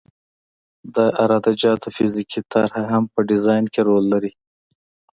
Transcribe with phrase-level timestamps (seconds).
[0.95, 4.31] د عراده جاتو فزیکي طرح هم په ډیزاین کې رول لري